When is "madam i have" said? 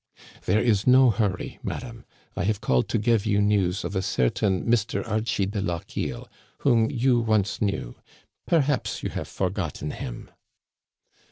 1.61-2.59